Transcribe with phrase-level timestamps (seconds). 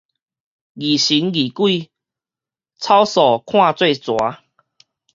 [0.03, 0.33] 疑神疑鬼，草索
[3.45, 4.39] 看做蛇